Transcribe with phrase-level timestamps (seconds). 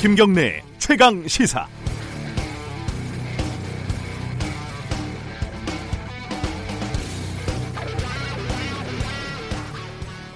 [0.00, 1.66] 김경래 최강 시사.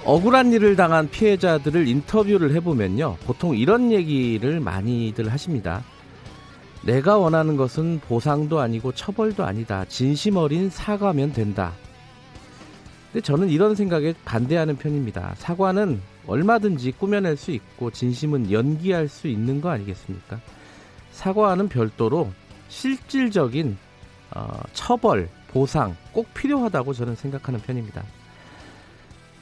[0.05, 3.19] 억울한 일을 당한 피해자들을 인터뷰를 해보면요.
[3.25, 5.85] 보통 이런 얘기를 많이들 하십니다.
[6.85, 9.85] 내가 원하는 것은 보상도 아니고 처벌도 아니다.
[9.85, 11.73] 진심 어린 사과면 된다.
[13.13, 15.37] 근데 저는 이런 생각에 반대하는 편입니다.
[15.37, 20.41] 사과는 얼마든지 꾸며낼 수 있고 진심은 연기할 수 있는 거 아니겠습니까?
[21.13, 22.31] 사과와는 별도로
[22.69, 23.77] 실질적인
[24.35, 28.03] 어, 처벌, 보상 꼭 필요하다고 저는 생각하는 편입니다.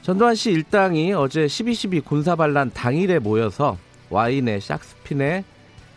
[0.02, 3.78] 전두환 씨 일당이 어제 12.12 군사반란 당일에 모여서
[4.08, 5.44] 와인에 샥스핀에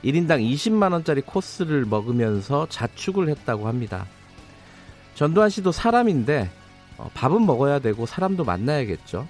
[0.04, 4.06] 1인당 20만원짜리 코스를 먹으면서 자축을 했다고 합니다.
[5.16, 6.52] 전두환 씨도 사람인데
[6.98, 9.28] 어, 밥은 먹어야 되고 사람도 만나야겠죠.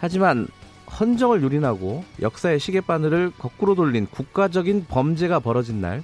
[0.00, 0.46] 하지만
[0.88, 6.02] 헌정을 유린하고 역사의 시계바늘을 거꾸로 돌린 국가적인 범죄가 벌어진 날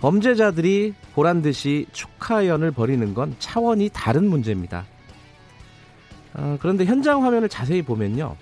[0.00, 4.84] 범죄자들이 보란 듯이 축하연을 벌이는 건 차원이 다른 문제입니다.
[6.34, 8.36] 어, 그런데 현장 화면을 자세히 보면요.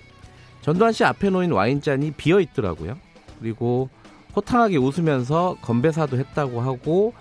[0.61, 2.97] 전두환 씨 앞에 놓인 와인잔이 비어 있더라고요.
[3.39, 3.89] 그리고
[4.35, 7.13] 호탕하게 웃으면서 건배사도 했다고 하고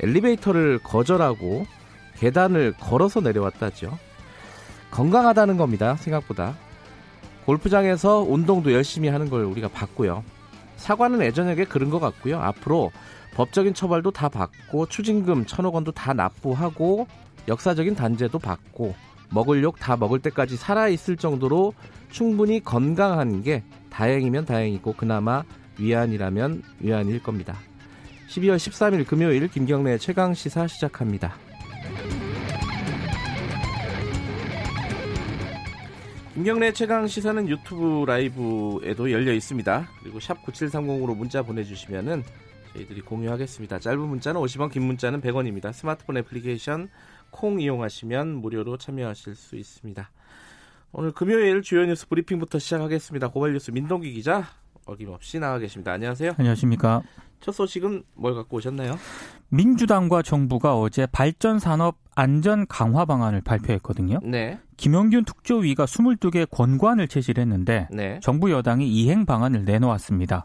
[0.00, 1.66] 엘리베이터를 거절하고
[2.18, 3.98] 계단을 걸어서 내려왔다죠.
[4.90, 5.96] 건강하다는 겁니다.
[5.96, 6.54] 생각보다.
[7.46, 10.24] 골프장에서 운동도 열심히 하는 걸 우리가 봤고요.
[10.76, 12.40] 사과는 예전에게 그런 것 같고요.
[12.40, 12.90] 앞으로
[13.34, 17.06] 법적인 처벌도 다 받고 추징금 천억 원도 다 납부하고
[17.48, 18.94] 역사적인 단죄도 받고
[19.30, 21.74] 먹을 욕 다 먹을 때까지 살아있을 정도로
[22.10, 25.42] 충분히 건강한 게 다행이면 다행이고 그나마
[25.78, 27.56] 위안이라면 위안일 겁니다.
[28.28, 31.34] 12월 13일 금요일 김경래 최강 시사 시작합니다.
[36.34, 39.88] 김경래 최강 시사는 유튜브 라이브에도 열려 있습니다.
[40.02, 42.24] 그리고 샵 9730으로 문자 보내주시면은
[42.72, 43.78] 저희들이 공유하겠습니다.
[43.78, 45.72] 짧은 문자는 50원, 긴 문자는 100원입니다.
[45.72, 46.88] 스마트폰 애플리케이션
[47.30, 50.10] 콩 이용하시면 무료로 참여하실 수 있습니다.
[50.90, 53.28] 오늘 금요일 주요 뉴스 브리핑부터 시작하겠습니다.
[53.28, 54.44] 고발 뉴스 민동기 기자
[54.86, 55.92] 어김없이 나와 계십니다.
[55.92, 56.32] 안녕하세요.
[56.36, 57.02] 안녕하십니까.
[57.40, 58.98] 첫 소식은 뭘 갖고 오셨나요?
[59.50, 64.18] 민주당과 정부가 어제 발전산업 안전 강화 방안을 발표했거든요.
[64.24, 64.58] 네.
[64.76, 68.18] 김영균 특조위가 22개 권관을 제시를 했는데 네.
[68.22, 70.44] 정부 여당이 이행 방안을 내놓았습니다.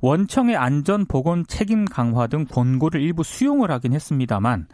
[0.00, 4.68] 원청의 안전 보건 책임 강화 등 권고를 일부 수용을 하긴 했습니다만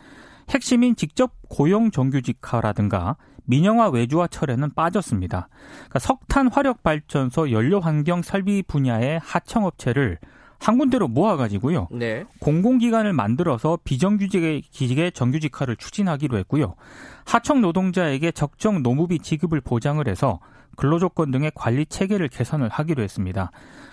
[0.50, 5.48] 핵심인 직접 고용 정규직화라든가 민영화 외주화 철회는 빠졌습니다.
[5.74, 10.18] 그러니까 석탄 화력 발전소 연료 환경 설비 분야의 하청업체를
[10.58, 11.88] 한 군데로 모아가지고요.
[11.92, 12.24] 네.
[12.40, 16.74] 공공기관을 만들어서 비정규직의 기직의 정규직화를 추진하기로 했고요.
[17.24, 20.40] 하청 노동자에게 적정 노무비 지급을 보장을 해서
[20.76, 23.50] 근로조건 등의 관리 체계를 개선을 하기로 했습니다.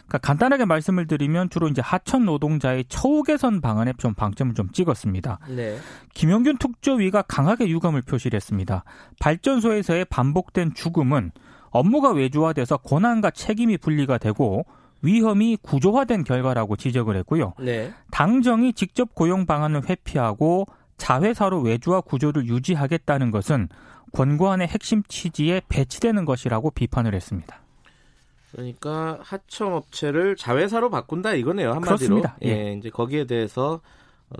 [0.07, 5.39] 그러니까 간단하게 말씀을 드리면 주로 이제 하청 노동자의 처우 개선 방안에 좀 방점을 좀 찍었습니다.
[5.50, 5.77] 네.
[6.13, 8.83] 김영균 특조위가 강하게 유감을 표시를 했습니다.
[9.19, 11.31] 발전소에서의 반복된 죽음은
[11.69, 14.66] 업무가 외주화돼서 권한과 책임이 분리가 되고
[15.01, 17.53] 위험이 구조화된 결과라고 지적을 했고요.
[17.59, 17.94] 네.
[18.12, 20.66] 당정이 직접 고용 방안을 회피하고
[20.97, 23.69] 자회사로 외주화 구조를 유지하겠다는 것은
[24.13, 27.62] 권고안의 핵심 취지에 배치되는 것이라고 비판을 했습니다.
[28.51, 31.95] 그러니까 하청업체를 자회사로 바꾼다 이거네요 한마디로.
[31.95, 32.38] 그렇습니다.
[32.44, 32.50] 예.
[32.50, 32.73] 예.
[32.73, 33.79] 이제 거기에 대해서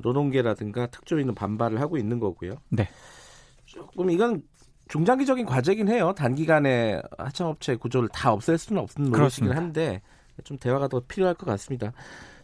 [0.04, 2.56] 노동계라든가 특조위는 반발을 하고 있는 거고요.
[2.70, 2.90] 네.
[3.66, 4.44] 조금 이건
[4.90, 6.14] 중장기적인 과제긴 해요.
[6.16, 9.54] 단기간에 하청업체 구조를 다 없앨 수는 없는 노릇이긴.
[9.54, 10.02] 한데
[10.44, 11.94] 좀 대화가 더 필요할 것 같습니다.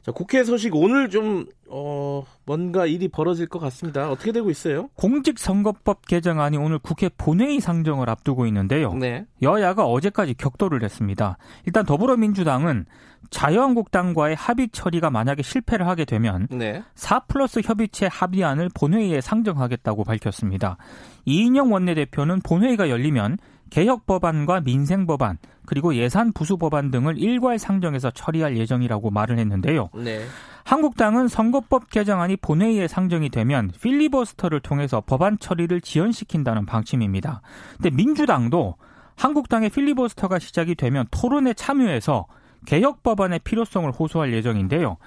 [0.07, 4.09] 자, 국회 소식 오늘 좀 어, 뭔가 일이 벌어질 것 같습니다.
[4.09, 4.87] 어떻게 되고 있어요?
[4.95, 8.93] 공직선거법 개정안이 오늘 국회 본회의 상정을 앞두고 있는데요.
[8.93, 9.25] 네.
[9.41, 11.37] 여야가 어제까지 격돌을 했습니다.
[11.65, 12.85] 일단 더불어민주당은
[13.31, 16.83] 자유한국당과의 합의 처리가 만약에 실패를 하게 되면 네.
[16.95, 20.77] 4 플러스 협의체 합의안을 본회의에 상정하겠다고 밝혔습니다.
[21.25, 23.37] 이인영 원내대표는 본회의가 열리면
[23.69, 29.89] 개혁 법안과 민생 법안 그리고 예산 부수 법안 등을 일괄 상정해서 처리할 예정이라고 말을 했는데요.
[29.95, 30.25] 네.
[30.63, 37.41] 한국당은 선거법 개정안이 본회의에 상정이 되면 필리버스터를 통해서 법안 처리를 지연시킨다는 방침입니다.
[37.75, 38.75] 근데 민주당도
[39.15, 42.27] 한국당의 필리버스터가 시작이 되면 토론에 참여해서
[42.65, 44.97] 개혁 법안의 필요성을 호소할 예정인데요.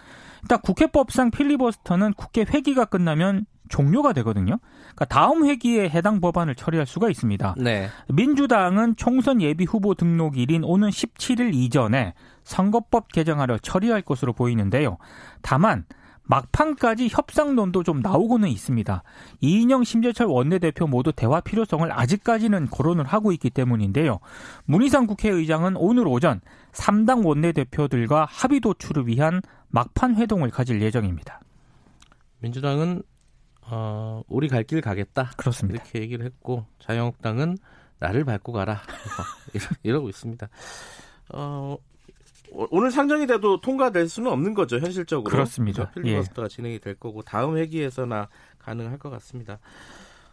[0.43, 4.59] 일단 국회법상 필리버스터는 국회 회기가 끝나면 종료가 되거든요.
[4.81, 7.55] 그러니까 다음 회기에 해당 법안을 처리할 수가 있습니다.
[7.57, 7.89] 네.
[8.09, 12.13] 민주당은 총선 예비 후보 등록일인 오는 17일 이전에
[12.43, 14.99] 선거법 개정안을 처리할 것으로 보이는데요.
[15.41, 15.85] 다만
[16.25, 19.03] 막판까지 협상론도 좀 나오고는 있습니다.
[19.41, 24.21] 이인영, 심재철 원내대표 모두 대화 필요성을 아직까지는 거론을 하고 있기 때문인데요.
[24.67, 26.41] 문희상 국회의장은 오늘 오전
[26.73, 31.41] 3당 원내대표들과 합의 도출을 위한 막판 회동을 가질 예정입니다.
[32.39, 33.03] 민주당은
[33.71, 35.31] 어, 우리 갈 길 가겠다.
[35.37, 35.83] 그렇습니다.
[35.83, 37.57] 이렇게 얘기를 했고 자유한국당은
[37.99, 38.81] 나를 밟고 가라
[39.83, 40.49] 이러고 있습니다.
[41.35, 41.77] 어,
[42.53, 45.31] 오늘 상정이 돼도 통과될 수는 없는 거죠 현실적으로.
[45.31, 45.91] 그렇습니다.
[45.91, 46.49] 필리버스터가 예.
[46.49, 48.29] 진행이 될 거고 다음 회기에서나
[48.59, 49.59] 가능할 것 같습니다.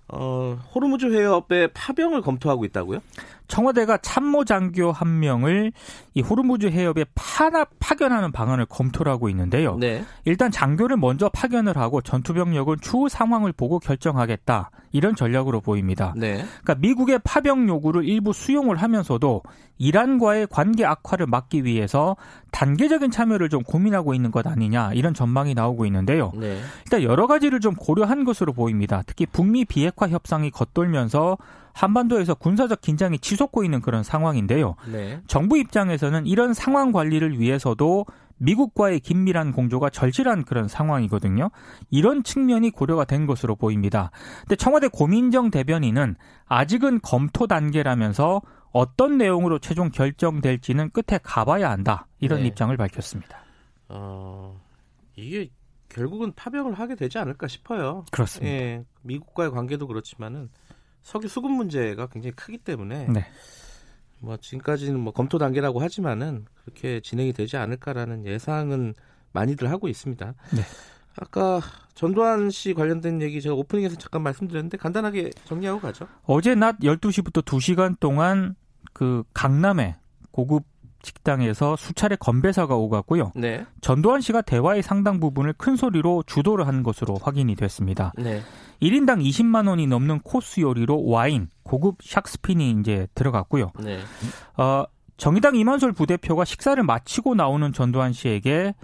[0.09, 2.99] 어, 호르무즈 해협의 파병을 검토하고 있다고요?
[3.47, 5.71] 청와대가 참모 장교 한 명을
[6.13, 9.77] 이 호르무즈 해협에 파나, 파견하는 방안을 검토를 하고 있는데요.
[9.77, 10.03] 네.
[10.25, 14.69] 일단 장교를 먼저 파견을 하고 전투병력은 추후 상황을 보고 결정하겠다.
[14.91, 16.13] 이런 전략으로 보입니다.
[16.15, 16.45] 네.
[16.61, 19.43] 그러니까 미국의 파병 요구를 일부 수용을 하면서도
[19.77, 22.15] 이란과의 관계 악화를 막기 위해서
[22.51, 26.31] 단계적인 참여를 좀 고민하고 있는 것 아니냐 이런 전망이 나오고 있는데요.
[26.35, 26.59] 네.
[26.85, 29.03] 일단 여러 가지를 좀 고려한 것으로 보입니다.
[29.05, 31.37] 특히 북미 비핵화 협상이 겉돌면서
[31.73, 34.75] 한반도에서 군사적 긴장이 치솟고 있는 그런 상황인데요.
[34.91, 35.19] 네.
[35.27, 38.05] 정부 입장에서는 이런 상황 관리를 위해서도
[38.37, 41.49] 미국과의 긴밀한 공조가 절실한 그런 상황이거든요.
[41.89, 44.11] 이런 측면이 고려가 된 것으로 보입니다.
[44.41, 48.41] 근데 청와대 고민정 대변인은 아직은 검토 단계라면서
[48.71, 52.07] 어떤 내용으로 최종 결정될지는 끝에 가봐야 한다.
[52.19, 52.47] 이런 네.
[52.47, 53.43] 입장을 밝혔습니다.
[53.89, 54.59] 어,
[55.15, 55.49] 이게
[55.89, 58.05] 결국은 파병을 하게 되지 않을까 싶어요.
[58.11, 58.53] 그렇습니다.
[58.53, 60.49] 예, 미국과의 관계도 그렇지만은
[61.01, 63.25] 석유 수급 문제가 굉장히 크기 때문에 네.
[64.19, 68.93] 뭐 지금까지는 뭐 검토 단계라고 하지만은 그렇게 진행이 되지 않을까라는 예상은
[69.31, 70.33] 많이들 하고 있습니다.
[70.55, 70.61] 네.
[71.15, 71.61] 아까
[71.93, 76.07] 전두환 씨 관련된 얘기 제가 오프닝에서 잠깐 말씀드렸는데 간단하게 정리하고 가죠.
[76.23, 78.55] 어제 낮 12시부터 2시간 동안
[78.93, 79.95] 그 강남의
[80.31, 80.63] 고급
[81.07, 83.31] 식당에서 수차례 건배사가 오갔고요.
[83.35, 83.65] 네.
[83.81, 88.11] 전두환 씨가 대화의 상당 부분을 큰 소리로 주도를 한 것으로 확인이 됐습니다.
[88.17, 88.41] 네.
[88.81, 93.71] 1인당 20만 원이 넘는 코스 요리로 와인, 고급 샥스핀이 이제 들어갔고요.
[93.79, 93.99] 네.
[94.57, 94.83] 어,
[95.15, 98.75] 정의당 이만솔 부대표가 식사를 마치고 나오는 전두환 씨에게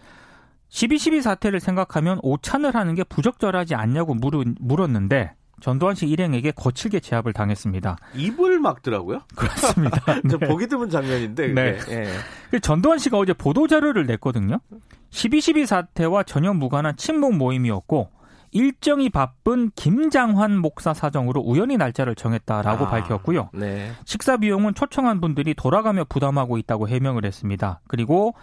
[0.69, 7.95] 12.12 사태를 생각하면 오찬을 하는 게 부적절하지 않냐고 물었는데 전두환 씨 일행에게 거칠게 제압을 당했습니다.
[8.15, 9.21] 입을 막더라고요?
[9.33, 10.19] 그렇습니다.
[10.25, 10.37] 네.
[10.45, 11.53] 보기 드문 장면인데.
[11.53, 11.77] 네.
[11.77, 12.59] 네.
[12.59, 14.59] 전두환 씨가 어제 보도자료를 냈거든요.
[15.11, 18.09] 12.12 사태와 전혀 무관한 친목 모임이었고
[18.51, 23.51] 일정이 바쁜 김장환 목사 사정으로 우연히 날짜를 정했다라고 아, 밝혔고요.
[23.53, 23.93] 네.
[24.03, 27.79] 식사 비용은 초청한 분들이 돌아가며 부담하고 있다고 해명을 했습니다.
[27.87, 28.35] 그리고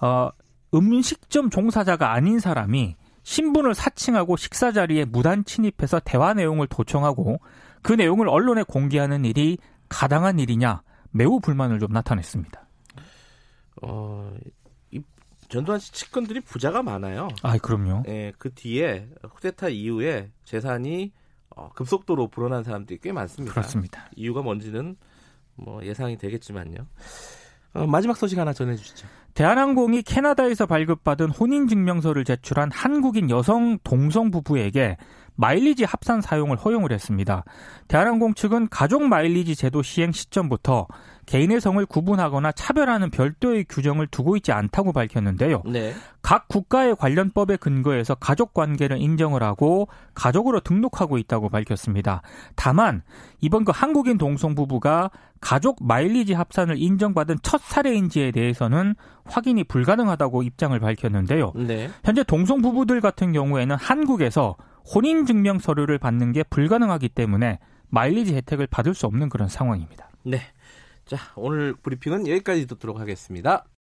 [0.00, 0.30] 어,
[0.74, 2.96] 음식점 종사자가 아닌 사람이
[3.28, 7.40] 신분을 사칭하고 식사 자리에 무단 침입해서 대화 내용을 도청하고
[7.82, 9.58] 그 내용을 언론에 공개하는 일이
[9.90, 12.66] 가당한 일이냐 매우 불만을 좀 나타냈습니다.
[13.82, 14.32] 어,
[15.50, 17.28] 전두환 씨 측근들이 부자가 많아요.
[17.42, 18.04] 아, 그럼요.
[18.08, 21.12] 예, 그 뒤에 쿠데타 이후에 재산이
[21.50, 23.52] 어, 급속도로 불어난 사람들이 꽤 많습니다.
[23.52, 24.08] 그렇습니다.
[24.16, 24.96] 이유가 뭔지는
[25.54, 26.86] 뭐 예상이 되겠지만요.
[27.74, 29.06] 어, 마지막 소식 하나 전해주시죠.
[29.34, 34.96] 대한항공이 캐나다에서 발급받은 혼인증명서를 제출한 한국인 여성 동성 부부에게
[35.38, 37.44] 마일리지 합산 사용을 허용을 했습니다.
[37.86, 40.88] 대한항공 측은 가족 마일리지 제도 시행 시점부터
[41.26, 45.62] 개인의 성을 구분하거나 차별하는 별도의 규정을 두고 있지 않다고 밝혔는데요.
[45.66, 45.94] 네.
[46.22, 52.22] 각 국가의 관련 법에 근거해서 가족 관계를 인정을 하고 가족으로 등록하고 있다고 밝혔습니다.
[52.56, 53.02] 다만
[53.40, 60.78] 이번 그 한국인 동성 부부가 가족 마일리지 합산을 인정받은 첫 사례인지에 대해서는 확인이 불가능하다고 입장을
[60.80, 61.52] 밝혔는데요.
[61.54, 61.88] 네.
[62.04, 64.56] 현재 동성 부부들 같은 경우에는 한국에서
[64.94, 67.58] 혼인 증명 서류를 받는 게 불가능하기 때문에
[67.90, 70.10] 마일리지 혜택을 받을 수 없는 그런 상황입니다.
[70.24, 70.40] 네.
[71.04, 73.64] 자, 오늘 브리핑은 여기까지 듣도록 하겠습니다.